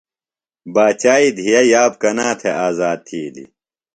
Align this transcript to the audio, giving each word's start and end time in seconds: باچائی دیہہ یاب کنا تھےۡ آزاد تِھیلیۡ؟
باچائی 0.73 1.29
دیہہ 1.37 1.61
یاب 1.71 1.91
کنا 2.01 2.27
تھےۡ 2.39 2.57
آزاد 2.67 2.99
تِھیلیۡ؟ 3.05 3.49